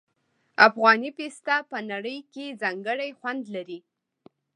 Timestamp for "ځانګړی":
2.61-3.09